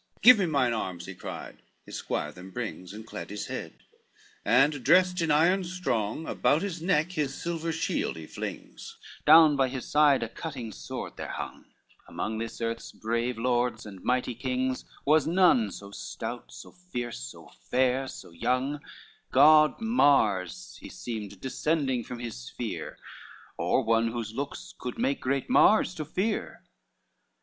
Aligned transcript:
XLIV 0.17 0.21
"Give 0.23 0.39
me 0.39 0.45
mine 0.47 0.73
arms," 0.73 1.05
he 1.05 1.13
cried; 1.13 1.61
his 1.85 1.97
squire 1.97 2.31
them 2.31 2.49
brings, 2.49 2.91
And 2.91 3.05
clad 3.05 3.29
his 3.29 3.45
head, 3.45 3.73
and 4.43 4.83
dressed 4.83 5.21
in 5.21 5.29
iron 5.29 5.63
strong, 5.63 6.27
About 6.27 6.63
his 6.63 6.81
neck 6.81 7.11
his 7.11 7.39
silver 7.39 7.71
shield 7.71 8.15
he 8.15 8.25
flings, 8.25 8.97
Down 9.27 9.55
by 9.55 9.67
his 9.69 9.85
side 9.85 10.23
a 10.23 10.27
cutting 10.27 10.71
sword 10.71 11.17
there 11.17 11.27
hung; 11.33 11.65
Among 12.07 12.39
this 12.39 12.59
earth's 12.61 12.91
brave 12.91 13.37
lords 13.37 13.85
and 13.85 14.03
mighty 14.03 14.33
kings, 14.33 14.85
Was 15.05 15.27
none 15.27 15.69
so 15.69 15.91
stout, 15.91 16.51
so 16.51 16.71
fierce, 16.71 17.19
so 17.19 17.51
fair, 17.69 18.07
so 18.07 18.31
young, 18.31 18.79
God 19.31 19.79
Mars 19.79 20.79
he 20.81 20.89
seemed 20.89 21.39
descending 21.39 22.03
from 22.03 22.17
his 22.17 22.35
sphere, 22.35 22.97
Or 23.55 23.83
one 23.83 24.07
whose 24.07 24.33
looks 24.33 24.73
could 24.79 24.97
make 24.97 25.21
great 25.21 25.47
Mars 25.47 25.93
to 25.93 26.05
fear. 26.05 26.63